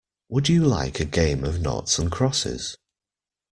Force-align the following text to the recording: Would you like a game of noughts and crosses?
Would 0.29 0.49
you 0.49 0.65
like 0.65 0.99
a 0.99 1.05
game 1.05 1.43
of 1.43 1.61
noughts 1.61 1.99
and 1.99 2.11
crosses? 2.11 2.75